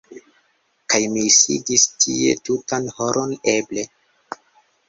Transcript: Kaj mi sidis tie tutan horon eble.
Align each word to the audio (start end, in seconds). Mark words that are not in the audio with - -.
Kaj 0.93 1.01
mi 1.17 1.25
sidis 1.35 1.85
tie 2.05 2.31
tutan 2.49 2.89
horon 2.97 3.37
eble. 3.55 3.85